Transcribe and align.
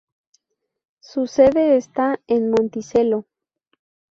Su 0.99 1.27
sede 1.27 1.77
está 1.77 2.19
en 2.25 2.49
Monticello. 2.49 3.27